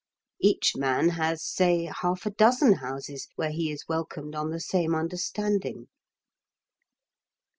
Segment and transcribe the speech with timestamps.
[0.39, 4.95] Each man has, say, half a dozen houses where he is welcomed on the same
[4.95, 5.89] understanding.